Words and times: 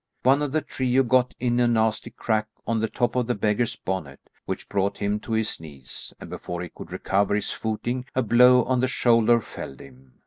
One 0.23 0.41
of 0.41 0.51
the 0.51 0.61
trio 0.61 1.03
got 1.03 1.35
in 1.39 1.59
a 1.59 1.67
nasty 1.67 2.09
crack 2.09 2.47
on 2.65 2.79
the 2.79 2.87
top 2.89 3.15
of 3.15 3.27
the 3.27 3.35
beggar's 3.35 3.75
bonnet, 3.75 4.19
which 4.47 4.67
brought 4.67 4.97
him 4.97 5.19
to 5.19 5.33
his 5.33 5.59
knees, 5.59 6.11
and 6.19 6.27
before 6.27 6.63
he 6.63 6.69
could 6.69 6.91
recover 6.91 7.35
his 7.35 7.51
footing, 7.51 8.05
a 8.15 8.23
blow 8.23 8.63
on 8.63 8.79
the 8.79 8.87
shoulder 8.87 9.39
felled 9.39 9.79
him. 9.79 10.13